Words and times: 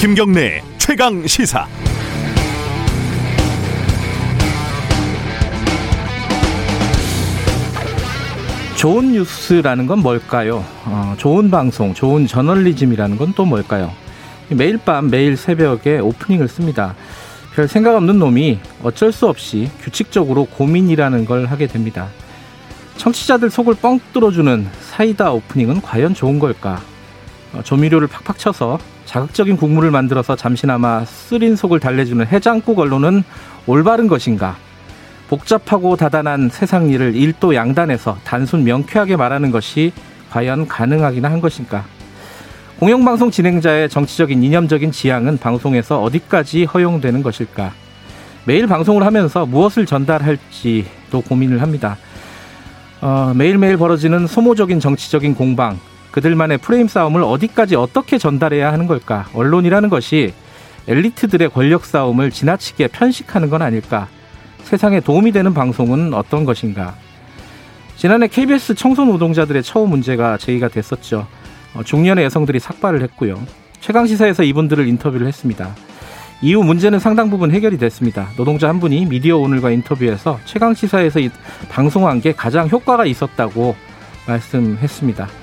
김경래 0.00 0.62
최강 0.78 1.26
시사. 1.26 1.66
좋은 8.78 9.12
뉴스라는 9.12 9.86
건 9.86 9.98
뭘까요? 9.98 10.64
어, 10.86 11.14
좋은 11.18 11.50
방송, 11.50 11.92
좋은 11.92 12.26
저널리즘이라는 12.26 13.18
건 13.18 13.34
또 13.36 13.44
뭘까요? 13.44 13.92
매일 14.48 14.78
밤, 14.78 15.10
매일 15.10 15.36
새벽에 15.36 15.98
오프닝을 15.98 16.48
씁니다. 16.48 16.94
별 17.54 17.68
생각 17.68 17.94
없는 17.94 18.18
놈이 18.18 18.58
어쩔 18.82 19.12
수 19.12 19.28
없이 19.28 19.68
규칙적으로 19.82 20.46
고민이라는 20.46 21.26
걸 21.26 21.44
하게 21.44 21.66
됩니다. 21.66 22.08
청취자들 22.96 23.50
속을 23.50 23.74
뻥 23.74 24.00
뚫어주는 24.14 24.66
사이다 24.80 25.32
오프닝은 25.32 25.82
과연 25.82 26.14
좋은 26.14 26.38
걸까? 26.38 26.80
어, 27.52 27.62
조미료를 27.62 28.08
팍팍 28.08 28.38
쳐서 28.38 28.78
자극적인 29.04 29.56
국물을 29.56 29.90
만들어서 29.90 30.36
잠시나마 30.36 31.04
쓰린 31.04 31.56
속을 31.56 31.80
달래주는 31.80 32.26
해장국 32.26 32.78
언론은 32.78 33.24
올바른 33.66 34.06
것인가? 34.06 34.56
복잡하고 35.28 35.96
다단한 35.96 36.48
세상 36.50 36.88
일을 36.88 37.14
일도 37.14 37.54
양단해서 37.54 38.18
단순 38.24 38.64
명쾌하게 38.64 39.16
말하는 39.16 39.50
것이 39.50 39.92
과연 40.30 40.66
가능하기나 40.66 41.30
한 41.30 41.40
것인가? 41.40 41.84
공영방송 42.78 43.30
진행자의 43.30 43.88
정치적인 43.90 44.42
이념적인 44.42 44.90
지향은 44.90 45.38
방송에서 45.38 46.02
어디까지 46.02 46.64
허용되는 46.64 47.22
것일까? 47.22 47.72
매일 48.44 48.66
방송을 48.66 49.04
하면서 49.04 49.44
무엇을 49.44 49.86
전달할지도 49.86 51.20
고민을 51.28 51.62
합니다. 51.62 51.98
어, 53.00 53.32
매일매일 53.36 53.76
벌어지는 53.76 54.26
소모적인 54.26 54.80
정치적인 54.80 55.34
공방, 55.34 55.78
그들만의 56.10 56.58
프레임 56.58 56.88
싸움을 56.88 57.22
어디까지 57.22 57.76
어떻게 57.76 58.18
전달해야 58.18 58.72
하는 58.72 58.86
걸까? 58.86 59.26
언론이라는 59.34 59.88
것이 59.88 60.32
엘리트들의 60.88 61.50
권력 61.50 61.84
싸움을 61.84 62.30
지나치게 62.30 62.88
편식하는 62.88 63.50
건 63.50 63.62
아닐까? 63.62 64.08
세상에 64.62 65.00
도움이 65.00 65.32
되는 65.32 65.54
방송은 65.54 66.14
어떤 66.14 66.44
것인가? 66.44 66.94
지난해 67.96 68.28
KBS 68.28 68.74
청소 68.74 69.04
노동자들의 69.04 69.62
처우 69.62 69.86
문제가 69.86 70.38
제기가 70.38 70.68
됐었죠. 70.68 71.26
어, 71.74 71.82
중년의 71.82 72.24
여성들이 72.24 72.58
삭발을 72.58 73.02
했고요. 73.02 73.40
최강시사에서 73.80 74.42
이분들을 74.42 74.88
인터뷰를 74.88 75.26
했습니다. 75.26 75.74
이후 76.42 76.62
문제는 76.62 76.98
상당 76.98 77.28
부분 77.28 77.50
해결이 77.50 77.76
됐습니다. 77.76 78.28
노동자 78.36 78.68
한 78.68 78.80
분이 78.80 79.06
미디어 79.06 79.36
오늘과 79.36 79.70
인터뷰에서 79.70 80.38
최강시사에서 80.46 81.20
방송한 81.68 82.20
게 82.22 82.32
가장 82.32 82.68
효과가 82.68 83.04
있었다고 83.04 83.76
말씀했습니다. 84.26 85.39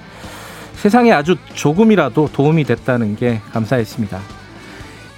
세상에 0.78 1.12
아주 1.12 1.36
조금이라도 1.56 2.30
도움이 2.32 2.64
됐다는 2.64 3.16
게 3.16 3.42
감사했습니다. 3.52 4.20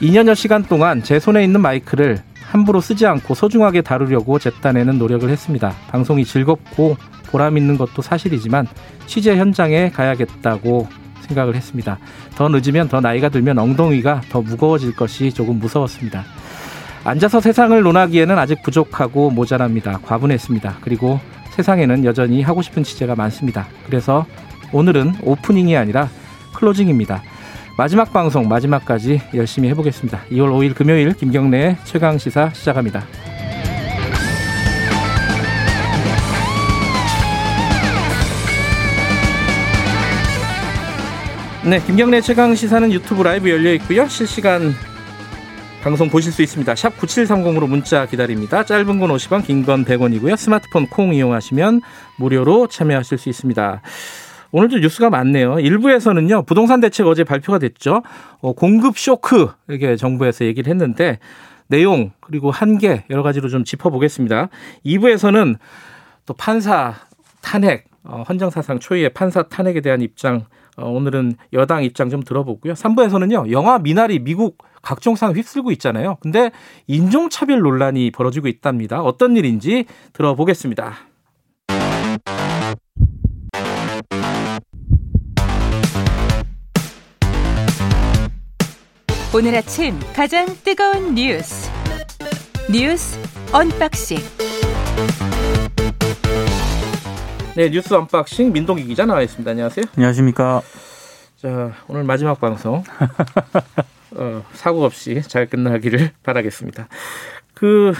2년여 0.02 0.34
시간 0.34 0.64
동안 0.64 1.04
제 1.04 1.20
손에 1.20 1.44
있는 1.44 1.60
마이크를 1.60 2.20
함부로 2.42 2.80
쓰지 2.80 3.06
않고 3.06 3.36
소중하게 3.36 3.82
다루려고 3.82 4.40
재단에는 4.40 4.98
노력을 4.98 5.30
했습니다. 5.30 5.74
방송이 5.90 6.24
즐겁고 6.24 6.96
보람 7.28 7.58
있는 7.58 7.78
것도 7.78 8.02
사실이지만 8.02 8.68
취재 9.06 9.36
현장에 9.38 9.90
가야겠다고 9.90 10.88
생각을 11.28 11.56
했습니다. 11.56 12.00
더 12.36 12.48
늦으면 12.48 12.88
더 12.88 13.02
나이가 13.02 13.28
들면 13.30 13.60
엉덩이가 13.60 14.22
더 14.30 14.42
무거워질 14.42 14.96
것이 14.96 15.32
조금 15.32 15.60
무서웠습니다. 15.60 16.24
앉아서 17.04 17.42
세상을 17.42 17.80
논하기에는 17.80 18.40
아직 18.40 18.64
부족하고 18.64 19.30
모자랍니다. 19.30 20.00
과분했습니다. 20.04 20.78
그리고 20.82 21.20
세상에는 21.52 22.06
여전히 22.06 22.42
하고 22.42 22.62
싶은 22.62 22.84
취재가 22.84 23.16
많습니다. 23.16 23.68
그래서 23.86 24.26
오늘은 24.72 25.16
오프닝이 25.24 25.76
아니라 25.76 26.10
클로징입니다. 26.54 27.24
마지막 27.78 28.12
방송 28.12 28.48
마지막까지 28.48 29.22
열심히 29.34 29.70
해보겠습니다. 29.70 30.22
2월 30.32 30.50
5일 30.52 30.76
금요일 30.76 31.14
김경래의 31.14 31.78
최강 31.86 32.18
시사 32.18 32.50
시작합니다. 32.54 33.06
네, 41.66 41.80
김경래 41.86 42.22
최강 42.22 42.56
시사는 42.56 42.92
유튜브 42.92 43.22
라이브 43.22 43.50
열려 43.50 43.74
있고요. 43.74 44.08
실시간 44.08 44.74
방송 45.84 46.10
보실 46.10 46.32
수 46.32 46.42
있습니다. 46.42 46.74
샵 46.76 46.98
9730으로 46.98 47.68
문자 47.68 48.06
기다립니다. 48.06 48.64
짧은 48.64 49.00
건 49.00 49.10
50원, 49.12 49.46
긴 49.46 49.64
건 49.66 49.86
100원이고요. 49.86 50.36
스마트폰 50.36 50.88
콩 50.88 51.14
이용하시면 51.14 51.82
무료로 52.18 52.68
참여하실 52.68 53.18
수 53.18 53.30
있습니다. 53.30 53.82
오늘도 54.52 54.80
뉴스가 54.80 55.10
많네요. 55.10 55.60
일부에서는요, 55.60 56.44
부동산 56.44 56.80
대책 56.80 57.08
어제 57.08 57.24
발표가 57.24 57.60
됐죠. 57.60 58.02
어, 58.42 58.54
공급 58.54 58.98
쇼크, 58.98 59.50
이렇게 59.68 59.96
정부에서 59.96 60.46
얘기를 60.46 60.70
했는데, 60.72 61.20
내용, 61.68 62.12
그리고 62.20 62.50
한계, 62.50 63.06
여러 63.10 63.22
가지로 63.22 63.48
좀 63.50 63.64
짚어보겠습니다. 63.64 64.50
2부에서는 64.86 65.58
또 66.26 66.34
판사 66.34 66.96
탄핵, 67.42 67.86
어, 68.04 68.24
헌정사상 68.28 68.80
초유의 68.80 69.10
판사 69.10 69.44
탄핵에 69.44 69.82
대한 69.82 70.02
입장, 70.02 70.46
어, 70.78 70.90
오늘은 70.90 71.36
여당 71.54 71.84
입장 71.84 72.10
좀 72.10 72.24
들어보고요. 72.24 72.74
3부에서는요, 72.74 73.52
영화 73.52 73.78
미나리 73.78 74.18
미국 74.18 74.58
각종 74.82 75.16
상 75.16 75.36
휩쓸고 75.36 75.72
있잖아요. 75.74 76.18
근데 76.22 76.52
인종차별 76.88 77.60
논란이 77.60 78.12
벌어지고 78.12 78.48
있답니다. 78.48 79.02
어떤 79.02 79.38
일인지 79.38 79.86
들어보겠습니다. 80.14 81.09
오늘 89.32 89.54
아침 89.54 89.94
가장 90.16 90.48
뜨거운 90.64 91.14
뉴스 91.14 91.70
뉴스 92.72 93.20
unboxing 93.54 94.18
네 97.56 97.70
뉴스 97.70 97.94
unboxing 97.94 98.52
민동기 98.52 98.86
기자 98.86 99.06
나와 99.06 99.22
있습니다. 99.22 99.52
안녕하세요. 99.52 99.86
안녕하십니까. 99.96 100.62
자 101.36 101.74
오늘 101.88 102.06
마지막 102.06 102.40
방송 102.42 102.84
어, 104.18 104.44
사고 104.54 104.84
없이 104.84 105.22
잘 105.22 105.46
끝나기를 105.46 106.10
바라겠습니다. 106.24 106.88
그 107.54 107.94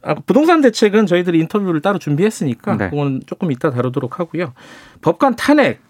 아, 0.00 0.14
부동산 0.14 0.62
대책은 0.62 1.04
저희들이 1.04 1.40
인터뷰를 1.40 1.82
따로 1.82 1.98
준비했으니까 1.98 2.76
네. 2.78 2.88
그건 2.88 3.20
조금 3.26 3.52
이따 3.52 3.70
다루도록 3.70 4.18
하고요. 4.18 4.54
법관 5.02 5.36
탄핵 5.36 5.82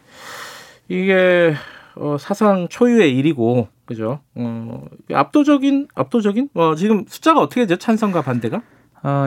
이게 0.89 1.55
어, 1.95 2.17
사상 2.19 2.67
초유의 2.69 3.17
일이고 3.17 3.69
그죠? 3.91 4.21
어, 4.37 4.85
압도적인 5.13 5.89
압도적인 5.97 6.51
어, 6.55 6.77
지금 6.77 7.05
숫자가 7.09 7.41
어떻게 7.41 7.63
되죠? 7.63 7.77
찬성과 7.77 8.23
반대가? 8.23 8.63
어, 9.03 9.27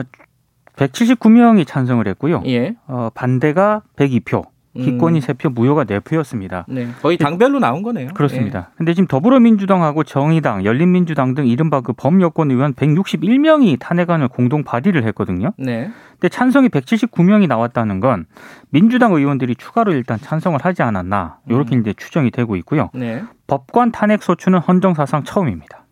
179명이 0.76 1.66
찬성을 1.66 2.08
했고요. 2.08 2.42
예. 2.46 2.74
어, 2.86 3.10
반대가 3.12 3.82
102표. 3.96 4.53
기권이 4.74 5.18
음. 5.18 5.20
3표, 5.20 5.52
무효가 5.52 5.84
4표였습니다. 5.84 6.64
네, 6.66 6.88
거의 7.00 7.16
당별로 7.16 7.60
나온 7.60 7.82
거네요. 7.82 8.08
그렇습니다. 8.14 8.70
예. 8.70 8.74
근데 8.76 8.94
지금 8.94 9.06
더불어민주당하고 9.06 10.02
정의당, 10.02 10.64
열린민주당 10.64 11.34
등 11.34 11.46
이른바 11.46 11.80
그 11.80 11.92
범여권 11.92 12.50
의원 12.50 12.74
161명이 12.74 13.78
탄핵안을 13.78 14.28
공동 14.28 14.64
발의를 14.64 15.04
했거든요. 15.04 15.52
네. 15.56 15.90
근데 16.12 16.28
찬성이 16.28 16.68
179명이 16.68 17.46
나왔다는 17.46 18.00
건 18.00 18.26
민주당 18.70 19.12
의원들이 19.12 19.56
추가로 19.56 19.92
일단 19.92 20.18
찬성을 20.20 20.58
하지 20.62 20.82
않았나 20.82 21.38
이렇게 21.48 21.76
음. 21.76 21.80
이제 21.80 21.94
추정이 21.96 22.30
되고 22.30 22.56
있고요. 22.56 22.90
네. 22.94 23.22
법관 23.46 23.92
탄핵 23.92 24.22
소추는 24.22 24.58
헌정 24.58 24.94
사상 24.94 25.22
처음입니다. 25.22 25.84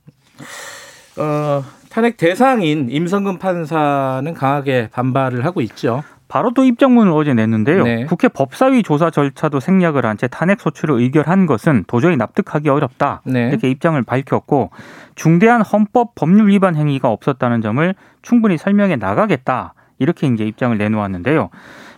어, 1.19 1.63
탄핵 1.91 2.17
대상인 2.17 2.89
임성근 2.91 3.39
판사는 3.39 4.33
강하게 4.35 4.89
반발을 4.93 5.45
하고 5.45 5.61
있죠. 5.61 6.03
바로 6.33 6.51
또 6.55 6.65
입장문을 6.65 7.13
어제 7.13 7.35
냈는데요. 7.35 7.85
네. 7.85 8.05
국회 8.07 8.27
법사위 8.27 8.83
조사 8.83 9.11
절차도 9.11 9.61
생략을 9.61 10.07
한 10.07 10.17
채 10.17 10.29
탄핵 10.29 10.61
소추를 10.61 10.95
의결한 10.99 11.45
것은 11.45 11.85
도저히 11.87 12.17
납득하기 12.17 12.71
어렵다. 12.71 13.21
네. 13.27 13.49
이렇게 13.49 13.69
입장을 13.69 14.01
밝혔고 14.03 14.71
중대한 15.15 15.61
헌법 15.61 16.15
법률 16.15 16.49
위반 16.49 16.75
행위가 16.75 17.11
없었다는 17.11 17.61
점을 17.61 17.95
충분히 18.23 18.57
설명해 18.57 18.97
나가겠다. 18.97 19.75
이렇게 19.99 20.27
이제 20.27 20.45
입장을 20.45 20.79
내놓았는데요. 20.79 21.51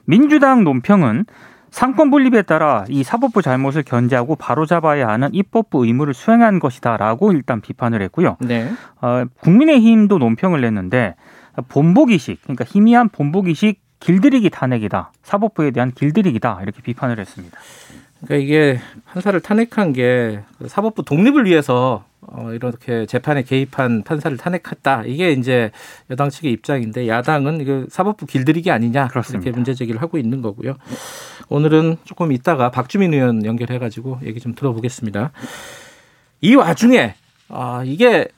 민주당 0.05 0.65
논평은 0.65 1.27
상권 1.71 2.11
분립에 2.11 2.43
따라 2.43 2.85
이 2.89 3.05
사법부 3.05 3.41
잘못을 3.41 3.85
견제하고 3.85 4.35
바로잡아야 4.35 5.07
하는 5.07 5.29
입법부 5.33 5.87
의무를 5.87 6.13
수행한 6.13 6.59
것이다라고 6.59 7.33
일단 7.33 7.61
비판을 7.61 8.03
했고요. 8.03 8.37
네. 8.41 8.69
어, 9.01 9.27
국민의힘도 9.43 10.19
논평을 10.19 10.61
냈는데 10.61 11.15
본보기식 11.69 12.43
그러니까 12.43 12.65
희미한 12.67 13.09
본보기식 13.11 13.84
길들이기 14.05 14.51
탄핵이다. 14.51 15.13
사법부에 15.23 15.71
대한 15.71 15.91
길들이기다. 15.91 16.61
이렇게 16.63 16.83
비판을 16.83 17.19
했습니다. 17.19 17.59
그러니까 18.23 18.45
이게 18.45 18.81
판사를 19.07 19.39
탄핵한 19.41 19.95
게 19.95 20.41
사법부 20.67 21.05
독립을 21.05 21.47
위해서 21.47 22.05
어, 22.21 22.53
이렇게 22.53 23.07
재판에 23.07 23.43
개입한 23.43 24.03
판사를 24.03 24.37
탄핵했다. 24.37 25.05
이게 25.07 25.33
이제 25.33 25.71
여당 26.11 26.29
측의 26.29 26.53
입장인데 26.53 27.09
야당은 27.09 27.63
이거 27.63 27.87
사법부 27.89 28.27
길들이기 28.27 28.71
아니냐 28.71 29.09
그렇습니다. 29.09 29.45
이렇게 29.45 29.57
문제 29.57 29.73
제기를 29.73 30.03
하고 30.03 30.19
있는 30.19 30.43
거고요. 30.43 30.75
오늘은 31.49 31.97
조금 32.05 32.31
이따가 32.33 32.71
박주민 32.71 33.15
의원 33.15 33.45
연결해가지고 33.47 34.21
얘기 34.25 34.39
좀 34.39 34.55
들어보겠습니다. 34.55 35.33
이 36.43 36.55
와중에 36.55 37.15
아, 37.49 37.83
이게 37.87 38.29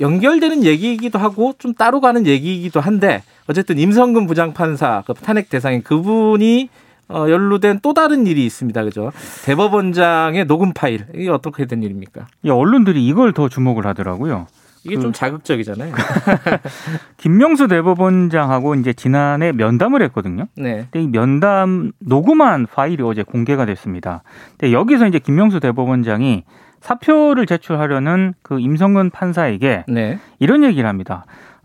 연결되는 0.00 0.64
얘기이기도 0.64 1.18
하고 1.18 1.54
좀 1.58 1.74
따로 1.74 2.00
가는 2.00 2.26
얘기이기도 2.26 2.80
한데 2.80 3.22
어쨌든 3.48 3.78
임성근 3.78 4.26
부장판사 4.26 5.02
그 5.06 5.14
탄핵 5.14 5.50
대상인 5.50 5.82
그분이 5.82 6.68
어, 7.08 7.26
연루된 7.28 7.80
또 7.82 7.92
다른 7.92 8.26
일이 8.26 8.46
있습니다. 8.46 8.84
그죠? 8.84 9.10
대법원장의 9.44 10.46
녹음 10.46 10.72
파일. 10.72 11.06
이게 11.14 11.28
어떻게 11.28 11.66
된 11.66 11.82
일입니까? 11.82 12.28
예, 12.44 12.50
언론들이 12.50 13.04
이걸 13.04 13.32
더 13.32 13.48
주목을 13.48 13.84
하더라고요. 13.84 14.46
이게 14.84 14.94
그, 14.94 15.02
좀 15.02 15.12
자극적이잖아요. 15.12 15.92
김명수 17.18 17.68
대법원장하고 17.68 18.76
이제 18.76 18.92
지난해 18.92 19.52
면담을 19.52 20.02
했거든요. 20.04 20.46
네. 20.56 20.86
근데 20.90 21.02
이 21.02 21.08
면담 21.08 21.92
녹음한 21.98 22.66
파일이 22.66 23.02
어제 23.02 23.22
공개가 23.22 23.66
됐습니다. 23.66 24.22
근데 24.56 24.72
여기서 24.72 25.06
이제 25.06 25.18
김명수 25.18 25.60
대법원장이 25.60 26.44
사표를 26.80 27.46
제출하려는 27.46 28.34
그 28.42 28.58
임성근 28.58 29.10
판사에게 29.10 29.84
네. 29.88 30.18
이런 30.38 30.64
얘기를 30.64 30.88
합니다. 30.88 31.24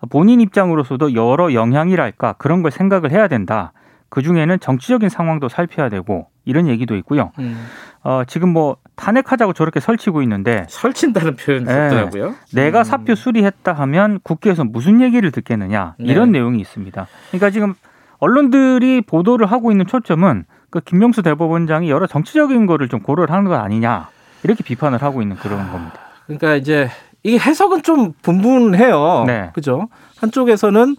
본인 0.09 0.41
입장으로서도 0.41 1.15
여러 1.15 1.53
영향이랄까 1.53 2.33
그런 2.37 2.61
걸 2.61 2.71
생각을 2.71 3.11
해야 3.11 3.27
된다. 3.27 3.71
그 4.09 4.21
중에는 4.21 4.59
정치적인 4.59 5.09
상황도 5.09 5.49
살펴야 5.49 5.89
되고 5.89 6.27
이런 6.45 6.67
얘기도 6.67 6.95
있고요. 6.97 7.31
음. 7.39 7.65
어, 8.03 8.23
지금 8.27 8.49
뭐 8.49 8.77
탄핵하자고 8.95 9.53
저렇게 9.53 9.79
설치고 9.79 10.21
있는데 10.21 10.65
설친다는 10.69 11.35
표현이 11.35 11.63
있더라고요. 11.63 12.35
네, 12.53 12.63
내가 12.63 12.79
음. 12.79 12.83
사표 12.83 13.15
수리했다 13.15 13.73
하면 13.73 14.19
국회에서 14.21 14.63
무슨 14.63 15.01
얘기를 15.01 15.31
듣겠느냐 15.31 15.95
네. 15.97 16.11
이런 16.11 16.31
네. 16.31 16.39
내용이 16.39 16.59
있습니다. 16.61 17.07
그러니까 17.31 17.49
지금 17.49 17.73
언론들이 18.19 19.01
보도를 19.01 19.47
하고 19.47 19.71
있는 19.71 19.87
초점은 19.87 20.45
그 20.69 20.81
김명수 20.81 21.23
대법원장이 21.23 21.89
여러 21.89 22.05
정치적인 22.05 22.67
거를 22.67 22.89
좀 22.89 22.99
고려를 23.01 23.33
하는 23.33 23.49
것 23.49 23.55
아니냐 23.55 24.09
이렇게 24.45 24.63
비판을 24.63 25.01
하고 25.01 25.21
있는 25.23 25.35
그런 25.37 25.69
겁니다. 25.71 25.99
그러니까 26.27 26.55
이제 26.55 26.87
이게 27.23 27.39
해석은 27.39 27.81
좀 27.81 28.13
분분해요. 28.21 29.23
네. 29.25 29.49
그죠? 29.53 29.89
한쪽에서는 30.17 30.95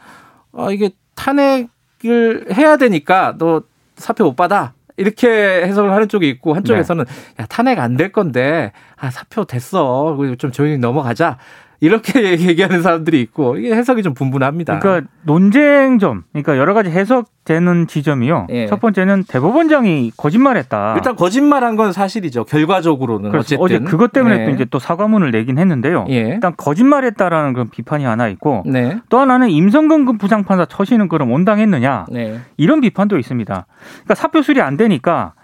어, 0.52 0.72
이게 0.72 0.90
탄핵을 1.14 2.46
해야 2.56 2.76
되니까 2.76 3.34
너 3.38 3.62
사표 3.96 4.24
못 4.24 4.34
받아. 4.36 4.72
이렇게 4.98 5.28
해석을 5.64 5.92
하는 5.92 6.08
쪽이 6.08 6.28
있고 6.28 6.54
한쪽에서는 6.54 7.04
네. 7.04 7.42
야 7.42 7.46
탄핵 7.46 7.78
안 7.78 7.96
될 7.96 8.10
건데 8.12 8.72
아 8.96 9.10
사표 9.10 9.44
됐어 9.44 10.16
좀 10.38 10.50
조용히 10.50 10.78
넘어가자 10.78 11.38
이렇게 11.80 12.38
얘기하는 12.48 12.82
사람들이 12.82 13.20
있고 13.20 13.56
이게 13.56 13.74
해석이 13.74 14.02
좀 14.02 14.14
분분합니다. 14.14 14.78
그러니까 14.78 15.08
논쟁점, 15.22 16.24
그러니까 16.32 16.56
여러 16.56 16.74
가지 16.74 16.90
해석되는 16.90 17.86
지점이요. 17.86 18.46
예. 18.50 18.66
첫 18.66 18.80
번째는 18.80 19.24
대법원장이 19.28 20.12
거짓말했다. 20.16 20.94
일단 20.96 21.16
거짓말한 21.16 21.76
건 21.76 21.92
사실이죠. 21.92 22.44
결과적으로는 22.44 23.34
어쨌든 23.34 23.58
어제 23.60 23.78
그것 23.78 24.12
때문에 24.12 24.40
예. 24.40 24.44
또 24.46 24.50
이제 24.52 24.64
또 24.64 24.78
사과문을 24.78 25.30
내긴 25.30 25.58
했는데요. 25.58 26.06
예. 26.10 26.20
일단 26.20 26.54
거짓말했다라는 26.56 27.52
그런 27.52 27.70
비판이 27.70 28.04
하나 28.04 28.28
있고 28.28 28.62
네. 28.66 28.98
또 29.08 29.18
하나는 29.18 29.50
임성근 29.50 30.18
부장판사 30.18 30.66
처시는 30.66 31.08
그럼 31.08 31.32
온당했느냐 31.32 32.06
네. 32.10 32.40
이런 32.56 32.80
비판도 32.80 33.18
있습니다. 33.18 33.66
그러니까 33.94 34.14
사표 34.14 34.42
수리 34.42 34.60
안 34.60 34.76
되니까 34.76 35.34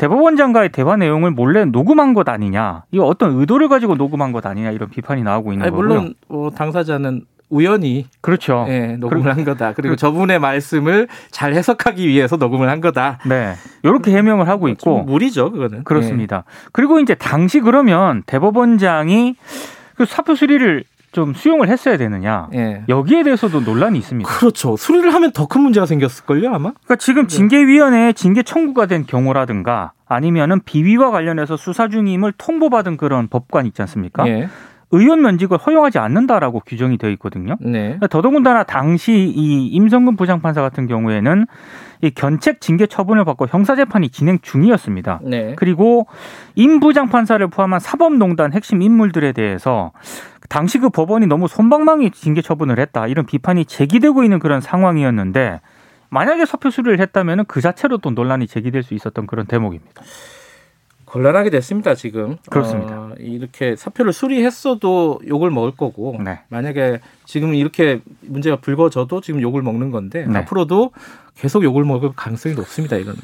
대법원장과의 0.00 0.70
대화 0.70 0.96
내용을 0.96 1.30
몰래 1.30 1.66
녹음한 1.66 2.14
것 2.14 2.26
아니냐. 2.26 2.84
이거 2.90 3.04
어떤 3.04 3.38
의도를 3.38 3.68
가지고 3.68 3.96
녹음한 3.96 4.32
것 4.32 4.46
아니냐 4.46 4.70
이런 4.70 4.88
비판이 4.88 5.22
나오고 5.22 5.52
있는 5.52 5.66
아니, 5.66 5.70
거고요. 5.70 5.88
물론 5.88 6.14
어, 6.30 6.48
당사자는 6.54 7.26
우연히 7.50 8.06
그렇죠. 8.22 8.64
예, 8.68 8.96
녹음을 8.98 9.24
그, 9.24 9.28
한 9.28 9.44
거다. 9.44 9.74
그리고 9.74 9.92
그, 9.92 9.96
저분의 9.96 10.38
말씀을 10.38 11.06
잘 11.30 11.52
해석하기 11.52 12.08
위해서 12.08 12.36
녹음을 12.36 12.70
한 12.70 12.80
거다. 12.80 13.18
네. 13.26 13.54
이렇게 13.82 14.16
해명을 14.16 14.48
하고 14.48 14.68
있고 14.68 15.02
무리죠, 15.02 15.50
그거는. 15.50 15.84
그렇습니다. 15.84 16.44
예. 16.46 16.68
그리고 16.72 16.98
이제 17.00 17.14
당시 17.14 17.60
그러면 17.60 18.22
대법원장이 18.24 19.36
그 19.96 20.06
사표 20.06 20.34
수리를 20.34 20.84
좀 21.12 21.34
수용을 21.34 21.68
했어야 21.68 21.96
되느냐. 21.96 22.48
예. 22.54 22.84
여기에 22.88 23.24
대해서도 23.24 23.60
논란이 23.60 23.98
있습니다. 23.98 24.30
그렇죠. 24.30 24.76
수리를 24.76 25.12
하면 25.12 25.32
더 25.32 25.46
큰 25.50 25.62
문제가 25.62 25.84
생겼을걸요, 25.86 26.48
아마? 26.48 26.70
그러니까 26.84 26.96
지금 26.96 27.22
네. 27.22 27.28
징계위원회에 27.28 28.12
징계 28.12 28.44
청구가 28.44 28.86
된 28.86 29.04
경우라든가 29.04 29.92
아니면은 30.06 30.60
비위와 30.64 31.10
관련해서 31.10 31.56
수사 31.56 31.88
중임을 31.88 32.32
통보받은 32.38 32.96
그런 32.96 33.26
법관 33.26 33.66
있지 33.66 33.82
않습니까? 33.82 34.28
예. 34.28 34.48
의원 34.92 35.22
면직을 35.22 35.56
허용하지 35.56 35.98
않는다라고 35.98 36.62
규정이 36.66 36.98
되어 36.98 37.10
있거든요. 37.10 37.56
네. 37.60 37.82
그러니까 37.82 38.08
더더군다나 38.08 38.64
당시 38.64 39.12
이 39.12 39.66
임성근 39.68 40.16
부장판사 40.16 40.62
같은 40.62 40.88
경우에는 40.88 41.46
이 42.02 42.10
견책 42.10 42.60
징계 42.60 42.86
처분을 42.86 43.24
받고 43.24 43.46
형사 43.48 43.76
재판이 43.76 44.08
진행 44.08 44.38
중이었습니다. 44.42 45.20
네. 45.24 45.54
그리고 45.56 46.06
임 46.56 46.80
부장판사를 46.80 47.46
포함한 47.48 47.78
사법농단 47.78 48.52
핵심 48.52 48.82
인물들에 48.82 49.30
대해서 49.32 49.92
당시 50.50 50.78
그 50.78 50.90
법원이 50.90 51.28
너무 51.28 51.46
손방망이 51.46 52.10
징계 52.10 52.42
처분을 52.42 52.80
했다 52.80 53.06
이런 53.06 53.24
비판이 53.24 53.66
제기되고 53.66 54.24
있는 54.24 54.40
그런 54.40 54.60
상황이었는데 54.60 55.60
만약에 56.08 56.44
사표 56.44 56.70
수리를 56.70 56.98
했다면 56.98 57.44
그 57.46 57.60
자체로 57.60 57.98
또 57.98 58.10
논란이 58.10 58.48
제기될 58.48 58.82
수 58.82 58.94
있었던 58.94 59.28
그런 59.28 59.46
대목입니다. 59.46 60.02
곤란하게 61.04 61.50
됐습니다 61.50 61.94
지금. 61.94 62.36
그렇습니다. 62.50 62.94
어, 62.94 63.14
이렇게 63.18 63.76
사표를 63.76 64.12
수리했어도 64.12 65.20
욕을 65.28 65.50
먹을 65.50 65.70
거고 65.70 66.20
네. 66.24 66.40
만약에 66.48 67.00
지금 67.24 67.54
이렇게 67.54 68.00
문제가 68.20 68.56
불거져도 68.56 69.20
지금 69.20 69.40
욕을 69.40 69.62
먹는 69.62 69.92
건데 69.92 70.26
네. 70.26 70.40
앞으로도 70.40 70.90
계속 71.36 71.62
욕을 71.62 71.84
먹을 71.84 72.10
가능성이 72.14 72.56
높습니다 72.56 72.96
이거는. 72.96 73.20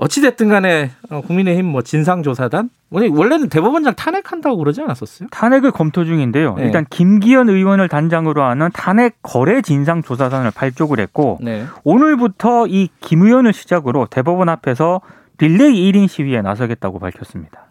어찌됐든 0.00 0.48
간에 0.48 0.90
어, 1.10 1.20
국민의힘 1.20 1.66
뭐 1.66 1.82
진상조사단 1.82 2.70
원래는 2.90 3.50
대법원장 3.50 3.94
탄핵한다고 3.94 4.56
그러지 4.56 4.80
않았었어요? 4.80 5.28
탄핵을 5.30 5.70
검토 5.72 6.04
중인데요. 6.04 6.54
네. 6.54 6.64
일단 6.64 6.86
김기현 6.88 7.50
의원을 7.50 7.88
단장으로 7.88 8.42
하는 8.42 8.70
탄핵 8.72 9.18
거래 9.22 9.60
진상조사단을 9.60 10.50
발족을 10.52 10.98
했고 11.00 11.38
네. 11.42 11.66
오늘부터 11.84 12.66
이 12.66 12.88
김 13.00 13.22
의원을 13.22 13.52
시작으로 13.52 14.06
대법원 14.06 14.48
앞에서 14.48 15.00
릴레이 15.38 15.92
1인 15.92 16.08
시위에 16.08 16.40
나서겠다고 16.42 16.98
밝혔습니다. 16.98 17.66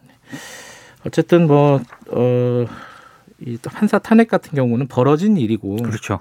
어쨌든 1.06 1.48
뭐 1.48 1.80
어, 2.12 2.66
이 3.40 3.58
판사 3.64 3.98
탄핵 4.00 4.28
같은 4.28 4.54
경우는 4.56 4.88
벌어진 4.88 5.36
일이고 5.38 5.78
그렇죠. 5.78 6.20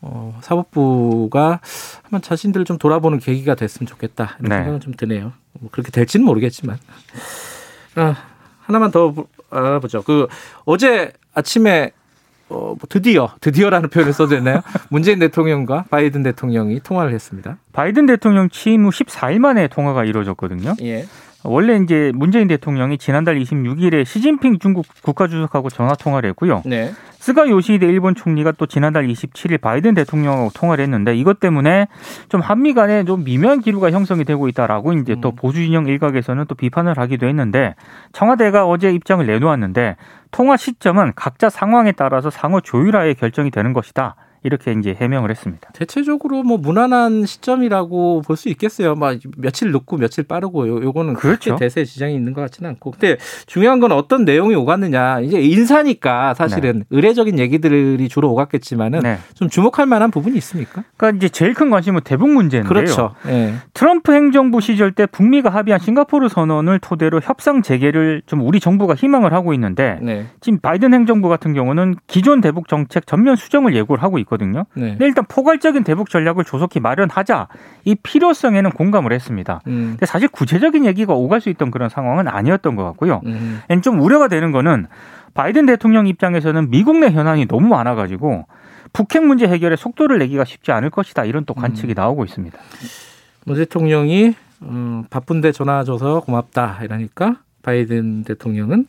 어, 0.00 0.38
사법부가 0.42 1.60
한번 2.02 2.22
자신들을 2.22 2.64
좀 2.64 2.78
돌아보는 2.78 3.18
계기가 3.18 3.54
됐으면 3.54 3.86
좋겠다 3.86 4.36
이런 4.38 4.50
네. 4.50 4.56
생각은 4.56 4.80
좀 4.80 4.94
드네요. 4.94 5.32
뭐 5.52 5.70
그렇게 5.70 5.90
될지는 5.90 6.26
모르겠지만 6.26 6.78
아, 7.96 8.16
하나만 8.60 8.90
더 8.90 9.14
알아보죠. 9.50 10.02
그 10.02 10.26
어제 10.64 11.12
아침에 11.34 11.92
어, 12.48 12.76
뭐 12.78 12.78
드디어 12.88 13.30
드디어라는 13.40 13.88
표현을 13.90 14.12
써도 14.12 14.30
되나요? 14.36 14.60
문재인 14.88 15.18
대통령과 15.18 15.84
바이든 15.90 16.22
대통령이 16.22 16.80
통화를 16.80 17.12
했습니다. 17.12 17.58
바이든 17.72 18.06
대통령 18.06 18.48
취임 18.50 18.84
후 18.84 18.90
14일 18.90 19.38
만에 19.40 19.68
통화가 19.68 20.04
이루어졌거든요. 20.04 20.74
예. 20.82 21.06
원래 21.44 21.76
이제 21.76 22.12
문재인 22.14 22.48
대통령이 22.48 22.98
지난달 22.98 23.38
26일에 23.38 24.04
시진핑 24.04 24.58
중국 24.58 24.86
국가주석하고 25.02 25.70
전화 25.70 25.94
통화를 25.94 26.30
했고요. 26.30 26.62
네. 26.64 26.92
스가 27.18 27.48
요시히데 27.48 27.86
일본 27.86 28.14
총리가 28.14 28.52
또 28.52 28.66
지난달 28.66 29.08
27일 29.08 29.60
바이든 29.60 29.94
대통령하고 29.94 30.50
통화를 30.54 30.84
했는데 30.84 31.16
이것 31.16 31.40
때문에 31.40 31.88
좀 32.28 32.40
한미 32.40 32.72
간에 32.72 33.04
좀 33.04 33.24
미묘한 33.24 33.60
기류가 33.60 33.90
형성이 33.90 34.24
되고 34.24 34.46
있다라고 34.46 34.92
이제 34.92 35.14
음. 35.14 35.20
또 35.20 35.32
보수 35.32 35.58
진영 35.58 35.86
일각에서는 35.86 36.44
또 36.46 36.54
비판을 36.54 36.98
하기도 36.98 37.26
했는데 37.26 37.74
청와대가 38.12 38.66
어제 38.66 38.92
입장을 38.92 39.26
내놓았는데 39.26 39.96
통화 40.30 40.56
시점은 40.56 41.12
각자 41.16 41.50
상황에 41.50 41.92
따라서 41.92 42.30
상호 42.30 42.60
조율하에 42.60 43.14
결정이 43.14 43.50
되는 43.50 43.72
것이다. 43.72 44.14
이렇게 44.46 44.72
이제 44.72 44.96
해명을 44.98 45.30
했습니다. 45.30 45.68
대체적으로 45.74 46.42
뭐 46.42 46.56
무난한 46.56 47.26
시점이라고 47.26 48.22
볼 48.26 48.36
수 48.36 48.48
있겠어요. 48.50 48.94
막 48.94 49.16
며칠 49.38 49.72
늦고 49.72 49.96
며칠 49.96 50.22
빠르고 50.24 50.68
요, 50.68 50.82
요거는 50.82 51.14
그렇죠. 51.14 51.56
대세 51.56 51.86
지장이 51.86 52.14
있는 52.14 52.34
것 52.34 52.42
같지는 52.42 52.68
않고. 52.70 52.90
근데 52.90 53.16
중요한 53.46 53.80
건 53.80 53.92
어떤 53.92 54.26
내용이 54.26 54.54
오갔느냐. 54.54 55.20
이제 55.20 55.40
인사니까 55.40 56.34
사실은 56.34 56.80
네. 56.80 56.84
의례적인 56.90 57.38
얘기들이 57.38 58.08
주로 58.10 58.30
오갔겠지만은 58.32 59.00
네. 59.00 59.18
좀 59.34 59.48
주목할 59.48 59.86
만한 59.86 60.10
부분이 60.10 60.36
있습니까? 60.36 60.84
그러니까 60.98 61.16
이제 61.16 61.30
제일 61.30 61.54
큰 61.54 61.70
관심은 61.70 62.02
대북 62.04 62.28
문제인데요. 62.28 62.68
그렇죠. 62.68 63.14
네. 63.24 63.54
트럼프 63.72 64.12
행정부 64.12 64.60
시절 64.60 64.92
때 64.92 65.06
북미가 65.06 65.48
합의한 65.48 65.80
싱가포르 65.80 66.28
선언을 66.28 66.78
토대로 66.80 67.20
협상 67.22 67.62
재개를 67.62 68.20
좀 68.26 68.42
우리 68.42 68.60
정부가 68.60 68.94
희망을 68.94 69.32
하고 69.32 69.54
있는데 69.54 69.98
네. 70.02 70.26
지금 70.42 70.58
바이든 70.60 70.92
행정부 70.92 71.30
같은 71.30 71.54
경우는 71.54 71.96
기존 72.06 72.42
대북 72.42 72.68
정책 72.68 73.06
전면 73.06 73.36
수정을 73.36 73.74
예고를 73.74 74.02
하고 74.02 74.18
있거든요. 74.18 74.35
있거든요. 74.36 74.64
네. 74.74 74.90
근데 74.90 75.06
일단 75.06 75.24
포괄적인 75.26 75.84
대북 75.84 76.10
전략을 76.10 76.44
조속히 76.44 76.80
마련하자 76.80 77.48
이 77.84 77.94
필요성에는 77.94 78.70
공감을 78.70 79.12
했습니다. 79.12 79.60
음. 79.66 79.90
근데 79.92 80.06
사실 80.06 80.28
구체적인 80.28 80.84
얘기가 80.84 81.14
오갈 81.14 81.40
수 81.40 81.48
있던 81.48 81.70
그런 81.70 81.88
상황은 81.88 82.28
아니었던 82.28 82.76
것 82.76 82.84
같고요. 82.84 83.22
음. 83.26 83.60
좀 83.82 84.00
우려가 84.00 84.28
되는 84.28 84.52
거는 84.52 84.86
바이든 85.34 85.66
대통령 85.66 86.06
입장에서는 86.06 86.70
미국 86.70 86.98
내 86.98 87.10
현안이 87.10 87.46
너무 87.46 87.68
많아가지고 87.68 88.46
북핵 88.92 89.24
문제 89.24 89.46
해결에 89.46 89.76
속도를 89.76 90.18
내기가 90.18 90.44
쉽지 90.44 90.72
않을 90.72 90.90
것이다 90.90 91.24
이런 91.24 91.44
또 91.44 91.54
관측이 91.54 91.92
음. 91.92 91.94
나오고 91.94 92.24
있습니다. 92.24 92.58
문 93.44 93.56
대통령이 93.56 94.34
음, 94.62 95.04
바쁜데 95.10 95.52
전화 95.52 95.84
줘서 95.84 96.20
고맙다 96.20 96.78
이러니까 96.82 97.36
바이든 97.62 98.24
대통령은 98.24 98.86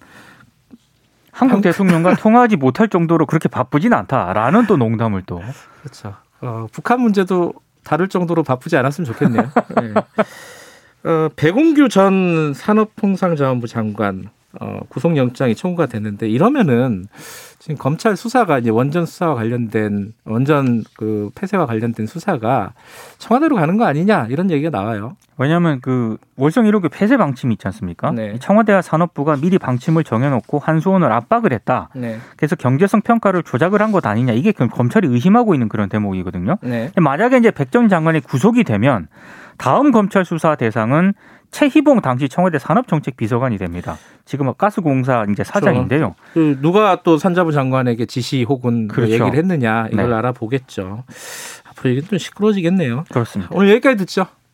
한국 1.37 1.61
대통령과 1.61 2.15
통화하지 2.17 2.55
못할 2.55 2.89
정도로 2.89 3.27
그렇게 3.27 3.47
바쁘진 3.47 3.93
않다라는 3.93 4.65
또 4.65 4.75
농담을 4.75 5.21
또. 5.27 5.41
그렇죠. 5.81 6.15
어, 6.41 6.65
북한 6.71 6.99
문제도 6.99 7.53
다룰 7.83 8.09
정도로 8.09 8.41
바쁘지 8.41 8.75
않았으면 8.75 9.05
좋겠네요. 9.05 9.43
네. 9.79 9.93
어, 11.09 11.29
배공규 11.35 11.89
전 11.89 12.53
산업통상자원부 12.55 13.67
장관 13.67 14.29
어, 14.59 14.79
구속영장이 14.89 15.55
청구가 15.55 15.87
됐는데 15.87 16.29
이러면은 16.29 17.05
지금 17.59 17.75
검찰 17.77 18.15
수사가 18.15 18.59
이제 18.59 18.69
원전 18.69 19.05
수사와 19.05 19.35
관련된 19.35 20.13
원전 20.25 20.83
그 20.95 21.29
폐쇄와 21.35 21.65
관련된 21.65 22.07
수사가 22.07 22.73
청와대로 23.17 23.55
가는 23.57 23.77
거 23.77 23.85
아니냐 23.85 24.27
이런 24.29 24.49
얘기가 24.49 24.69
나와요. 24.69 25.17
왜냐하면 25.37 25.79
그 25.81 26.17
월성 26.37 26.65
1호기 26.65 26.89
폐쇄 26.91 27.17
방침이 27.17 27.53
있지 27.55 27.67
않습니까? 27.67 28.11
네. 28.11 28.37
청와대와 28.39 28.81
산업부가 28.81 29.35
미리 29.35 29.57
방침을 29.59 30.03
정해놓고 30.03 30.59
한수원을 30.59 31.11
압박을 31.11 31.51
했다. 31.53 31.89
네. 31.95 32.17
그래서 32.37 32.55
경제성 32.55 33.01
평가를 33.01 33.43
조작을 33.43 33.81
한 33.81 33.91
것 33.91 34.05
아니냐 34.05 34.33
이게 34.33 34.51
검찰이 34.51 35.07
의심하고 35.07 35.53
있는 35.55 35.69
그런 35.69 35.89
대목이거든요. 35.89 36.57
네. 36.61 36.91
만약에 36.95 37.37
이제 37.37 37.51
백전 37.51 37.89
장관이 37.89 38.21
구속이 38.21 38.63
되면 38.63 39.07
다음 39.57 39.91
검찰 39.91 40.25
수사 40.25 40.55
대상은 40.55 41.13
최희봉 41.51 42.01
당시 42.01 42.29
청와대 42.29 42.59
산업정책 42.59 43.17
비서관이 43.17 43.57
됩니다. 43.57 43.97
지금 44.25 44.53
가스공사 44.53 45.25
이제 45.31 45.43
사장인데요. 45.43 46.15
그 46.33 46.59
누가 46.61 47.01
또 47.03 47.17
산자부 47.17 47.51
장관에게 47.51 48.05
지시 48.05 48.43
혹은 48.43 48.87
뭐 48.87 48.95
그렇죠. 48.95 49.13
얘기를 49.13 49.35
했느냐 49.35 49.87
이걸 49.91 50.09
네. 50.09 50.15
알아보겠죠. 50.15 51.05
앞으로 51.69 51.89
이게 51.91 52.01
좀 52.01 52.17
시끄러지겠네요. 52.17 53.05
그렇습니다. 53.09 53.49
오늘 53.55 53.69
여기까지 53.71 53.97
듣죠. 53.97 54.27